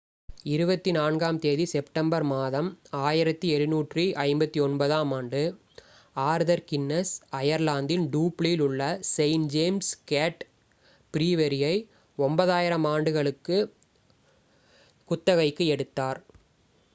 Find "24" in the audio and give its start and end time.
0.49-0.93